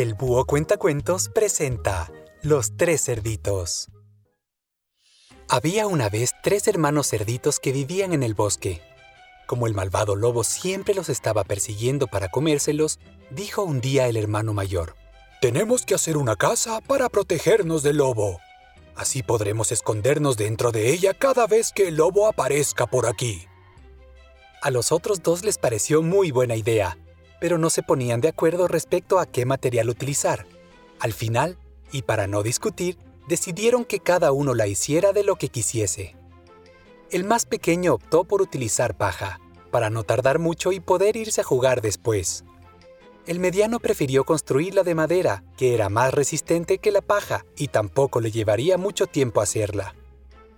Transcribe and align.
El 0.00 0.14
Búho 0.14 0.44
Cuentacuentos 0.44 1.28
presenta 1.28 2.08
Los 2.40 2.76
Tres 2.76 3.02
Cerditos. 3.02 3.88
Había 5.48 5.88
una 5.88 6.08
vez 6.08 6.34
tres 6.40 6.68
hermanos 6.68 7.08
cerditos 7.10 7.58
que 7.58 7.72
vivían 7.72 8.12
en 8.12 8.22
el 8.22 8.34
bosque. 8.34 8.80
Como 9.48 9.66
el 9.66 9.74
malvado 9.74 10.14
lobo 10.14 10.44
siempre 10.44 10.94
los 10.94 11.08
estaba 11.08 11.42
persiguiendo 11.42 12.06
para 12.06 12.28
comérselos, 12.28 13.00
dijo 13.32 13.64
un 13.64 13.80
día 13.80 14.06
el 14.06 14.16
hermano 14.16 14.54
mayor, 14.54 14.94
Tenemos 15.40 15.84
que 15.84 15.96
hacer 15.96 16.16
una 16.16 16.36
casa 16.36 16.80
para 16.80 17.08
protegernos 17.08 17.82
del 17.82 17.96
lobo. 17.96 18.38
Así 18.94 19.24
podremos 19.24 19.72
escondernos 19.72 20.36
dentro 20.36 20.70
de 20.70 20.92
ella 20.92 21.12
cada 21.12 21.48
vez 21.48 21.72
que 21.72 21.88
el 21.88 21.96
lobo 21.96 22.28
aparezca 22.28 22.86
por 22.86 23.06
aquí. 23.06 23.48
A 24.62 24.70
los 24.70 24.92
otros 24.92 25.24
dos 25.24 25.44
les 25.44 25.58
pareció 25.58 26.02
muy 26.02 26.30
buena 26.30 26.54
idea, 26.54 26.96
pero 27.40 27.58
no 27.58 27.70
se 27.70 27.82
ponían 27.82 28.20
de 28.20 28.28
acuerdo 28.28 28.68
respecto 28.68 29.18
a 29.18 29.26
qué 29.26 29.44
material 29.46 29.88
utilizar. 29.88 30.46
Al 31.00 31.12
final, 31.12 31.56
y 31.92 32.02
para 32.02 32.26
no 32.26 32.42
discutir, 32.42 32.98
decidieron 33.28 33.84
que 33.84 34.00
cada 34.00 34.32
uno 34.32 34.54
la 34.54 34.66
hiciera 34.66 35.12
de 35.12 35.24
lo 35.24 35.36
que 35.36 35.48
quisiese. 35.48 36.16
El 37.10 37.24
más 37.24 37.46
pequeño 37.46 37.94
optó 37.94 38.24
por 38.24 38.42
utilizar 38.42 38.96
paja, 38.96 39.40
para 39.70 39.90
no 39.90 40.02
tardar 40.02 40.38
mucho 40.38 40.72
y 40.72 40.80
poder 40.80 41.16
irse 41.16 41.40
a 41.40 41.44
jugar 41.44 41.80
después. 41.80 42.44
El 43.26 43.40
mediano 43.40 43.78
prefirió 43.78 44.24
construirla 44.24 44.82
de 44.82 44.94
madera, 44.94 45.44
que 45.58 45.74
era 45.74 45.90
más 45.90 46.14
resistente 46.14 46.78
que 46.78 46.90
la 46.90 47.02
paja 47.02 47.44
y 47.56 47.68
tampoco 47.68 48.20
le 48.20 48.30
llevaría 48.30 48.78
mucho 48.78 49.06
tiempo 49.06 49.42
hacerla. 49.42 49.94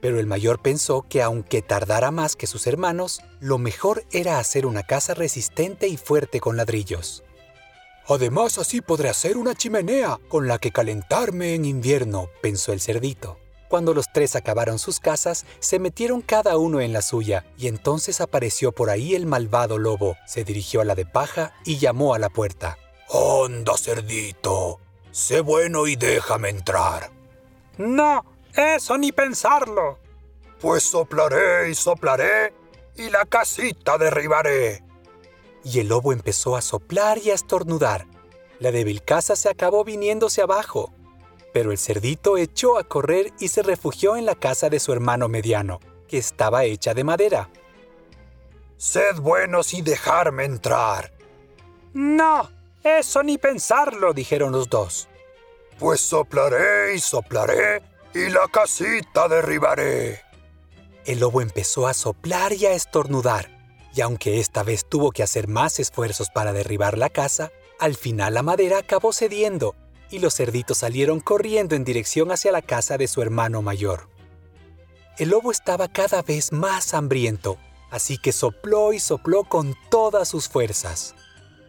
Pero 0.00 0.18
el 0.18 0.26
mayor 0.26 0.60
pensó 0.60 1.04
que 1.08 1.22
aunque 1.22 1.62
tardara 1.62 2.10
más 2.10 2.36
que 2.36 2.46
sus 2.46 2.66
hermanos, 2.66 3.20
lo 3.40 3.58
mejor 3.58 4.04
era 4.12 4.38
hacer 4.38 4.66
una 4.66 4.82
casa 4.82 5.14
resistente 5.14 5.88
y 5.88 5.96
fuerte 5.96 6.40
con 6.40 6.56
ladrillos. 6.56 7.22
Además, 8.08 8.58
así 8.58 8.80
podré 8.80 9.08
hacer 9.08 9.36
una 9.36 9.54
chimenea 9.54 10.18
con 10.28 10.48
la 10.48 10.58
que 10.58 10.72
calentarme 10.72 11.54
en 11.54 11.64
invierno, 11.64 12.28
pensó 12.42 12.72
el 12.72 12.80
cerdito. 12.80 13.38
Cuando 13.68 13.94
los 13.94 14.06
tres 14.12 14.34
acabaron 14.34 14.80
sus 14.80 14.98
casas, 14.98 15.46
se 15.60 15.78
metieron 15.78 16.22
cada 16.22 16.56
uno 16.56 16.80
en 16.80 16.92
la 16.92 17.02
suya, 17.02 17.46
y 17.56 17.68
entonces 17.68 18.20
apareció 18.20 18.72
por 18.72 18.90
ahí 18.90 19.14
el 19.14 19.26
malvado 19.26 19.78
lobo, 19.78 20.16
se 20.26 20.42
dirigió 20.42 20.80
a 20.80 20.84
la 20.84 20.96
de 20.96 21.06
paja 21.06 21.52
y 21.64 21.78
llamó 21.78 22.14
a 22.14 22.18
la 22.18 22.30
puerta. 22.30 22.78
¡Onda, 23.08 23.76
cerdito! 23.78 24.80
Sé 25.12 25.40
bueno 25.40 25.86
y 25.86 25.94
déjame 25.94 26.48
entrar. 26.48 27.10
No, 27.78 28.24
eso 28.54 28.98
ni 28.98 29.12
pensarlo. 29.12 29.98
Pues 30.60 30.82
soplaré 30.82 31.70
y 31.70 31.74
soplaré, 31.74 32.52
y 32.96 33.10
la 33.10 33.24
casita 33.24 33.98
derribaré. 33.98 34.84
Y 35.64 35.80
el 35.80 35.88
lobo 35.88 36.12
empezó 36.12 36.56
a 36.56 36.60
soplar 36.60 37.18
y 37.18 37.30
a 37.30 37.34
estornudar. 37.34 38.06
La 38.58 38.70
débil 38.70 39.02
casa 39.02 39.36
se 39.36 39.48
acabó 39.48 39.84
viniéndose 39.84 40.42
abajo 40.42 40.92
pero 41.52 41.72
el 41.72 41.78
cerdito 41.78 42.36
echó 42.36 42.78
a 42.78 42.84
correr 42.84 43.32
y 43.38 43.48
se 43.48 43.62
refugió 43.62 44.16
en 44.16 44.26
la 44.26 44.34
casa 44.34 44.68
de 44.68 44.80
su 44.80 44.92
hermano 44.92 45.28
mediano, 45.28 45.80
que 46.08 46.18
estaba 46.18 46.64
hecha 46.64 46.94
de 46.94 47.04
madera. 47.04 47.50
Sed 48.76 49.16
buenos 49.16 49.74
y 49.74 49.82
dejarme 49.82 50.44
entrar. 50.44 51.12
No, 51.92 52.48
eso 52.82 53.22
ni 53.22 53.36
pensarlo, 53.36 54.12
dijeron 54.12 54.52
los 54.52 54.68
dos. 54.68 55.08
Pues 55.78 56.00
soplaré 56.00 56.94
y 56.94 57.00
soplaré 57.00 57.82
y 58.14 58.28
la 58.30 58.46
casita 58.50 59.28
derribaré. 59.28 60.20
El 61.04 61.20
lobo 61.20 61.40
empezó 61.40 61.86
a 61.86 61.94
soplar 61.94 62.52
y 62.52 62.66
a 62.66 62.72
estornudar, 62.72 63.48
y 63.94 64.00
aunque 64.00 64.40
esta 64.40 64.62
vez 64.62 64.84
tuvo 64.88 65.12
que 65.12 65.22
hacer 65.22 65.48
más 65.48 65.78
esfuerzos 65.78 66.30
para 66.30 66.52
derribar 66.52 66.98
la 66.98 67.08
casa, 67.08 67.50
al 67.78 67.94
final 67.94 68.34
la 68.34 68.42
madera 68.42 68.78
acabó 68.78 69.12
cediendo 69.12 69.74
y 70.10 70.18
los 70.18 70.34
cerditos 70.34 70.78
salieron 70.78 71.20
corriendo 71.20 71.76
en 71.76 71.84
dirección 71.84 72.30
hacia 72.32 72.52
la 72.52 72.62
casa 72.62 72.98
de 72.98 73.08
su 73.08 73.22
hermano 73.22 73.62
mayor. 73.62 74.08
El 75.18 75.30
lobo 75.30 75.50
estaba 75.50 75.88
cada 75.88 76.22
vez 76.22 76.52
más 76.52 76.94
hambriento, 76.94 77.58
así 77.90 78.18
que 78.18 78.32
sopló 78.32 78.92
y 78.92 79.00
sopló 79.00 79.44
con 79.44 79.76
todas 79.90 80.28
sus 80.28 80.48
fuerzas. 80.48 81.14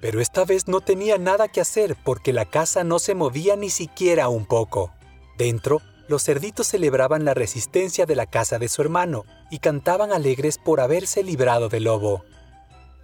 Pero 0.00 0.20
esta 0.20 0.44
vez 0.44 0.68
no 0.68 0.80
tenía 0.80 1.16
nada 1.18 1.48
que 1.48 1.60
hacer 1.60 1.96
porque 2.04 2.32
la 2.32 2.44
casa 2.44 2.84
no 2.84 2.98
se 2.98 3.14
movía 3.14 3.56
ni 3.56 3.70
siquiera 3.70 4.28
un 4.28 4.46
poco. 4.46 4.92
Dentro, 5.38 5.80
los 6.08 6.24
cerditos 6.24 6.66
celebraban 6.68 7.24
la 7.24 7.34
resistencia 7.34 8.06
de 8.06 8.16
la 8.16 8.26
casa 8.26 8.58
de 8.58 8.68
su 8.68 8.82
hermano 8.82 9.24
y 9.50 9.58
cantaban 9.58 10.12
alegres 10.12 10.58
por 10.58 10.80
haberse 10.80 11.22
librado 11.22 11.68
del 11.68 11.84
lobo. 11.84 12.24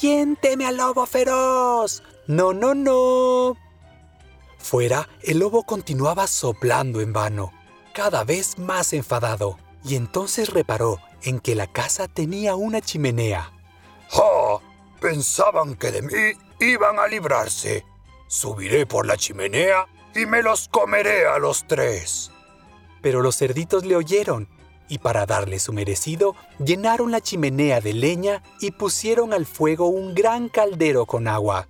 ¿Quién 0.00 0.36
teme 0.36 0.66
al 0.66 0.76
lobo 0.76 1.06
feroz? 1.06 2.02
No, 2.26 2.52
no, 2.52 2.74
no. 2.74 3.56
Fuera, 4.58 5.08
el 5.22 5.38
lobo 5.38 5.64
continuaba 5.64 6.26
soplando 6.26 7.00
en 7.00 7.12
vano, 7.12 7.52
cada 7.92 8.24
vez 8.24 8.58
más 8.58 8.92
enfadado, 8.92 9.58
y 9.84 9.96
entonces 9.96 10.50
reparó 10.50 10.98
en 11.22 11.38
que 11.40 11.54
la 11.54 11.66
casa 11.66 12.08
tenía 12.08 12.54
una 12.54 12.80
chimenea. 12.80 13.52
¡Ah! 14.12 14.58
Pensaban 15.00 15.74
que 15.74 15.90
de 15.90 16.00
mí 16.00 16.38
iban 16.60 16.98
a 16.98 17.06
librarse. 17.06 17.84
Subiré 18.26 18.86
por 18.86 19.06
la 19.06 19.18
chimenea 19.18 19.86
y 20.14 20.24
me 20.24 20.42
los 20.42 20.68
comeré 20.68 21.26
a 21.26 21.38
los 21.38 21.66
tres. 21.66 22.30
Pero 23.04 23.20
los 23.20 23.36
cerditos 23.36 23.84
le 23.84 23.96
oyeron, 23.96 24.48
y 24.88 24.96
para 24.96 25.26
darle 25.26 25.58
su 25.58 25.74
merecido, 25.74 26.34
llenaron 26.58 27.10
la 27.10 27.20
chimenea 27.20 27.82
de 27.82 27.92
leña 27.92 28.42
y 28.62 28.70
pusieron 28.70 29.34
al 29.34 29.44
fuego 29.44 29.88
un 29.88 30.14
gran 30.14 30.48
caldero 30.48 31.04
con 31.04 31.28
agua. 31.28 31.68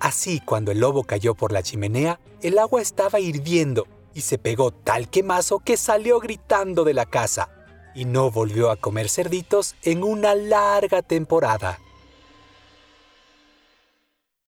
Así, 0.00 0.40
cuando 0.40 0.72
el 0.72 0.80
lobo 0.80 1.04
cayó 1.04 1.36
por 1.36 1.52
la 1.52 1.62
chimenea, 1.62 2.18
el 2.42 2.58
agua 2.58 2.82
estaba 2.82 3.20
hirviendo 3.20 3.86
y 4.12 4.22
se 4.22 4.36
pegó 4.36 4.72
tal 4.72 5.08
quemazo 5.08 5.60
que 5.60 5.76
salió 5.76 6.18
gritando 6.18 6.82
de 6.82 6.94
la 6.94 7.06
casa 7.06 7.50
y 7.94 8.04
no 8.04 8.32
volvió 8.32 8.72
a 8.72 8.76
comer 8.76 9.08
cerditos 9.08 9.76
en 9.84 10.02
una 10.02 10.34
larga 10.34 11.02
temporada. 11.02 11.78